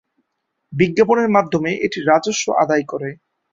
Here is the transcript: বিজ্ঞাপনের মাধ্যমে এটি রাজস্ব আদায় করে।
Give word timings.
বিজ্ঞাপনের 0.73 1.29
মাধ্যমে 1.35 1.71
এটি 1.85 1.99
রাজস্ব 2.03 2.45
আদায় 2.63 2.85
করে। 2.91 3.09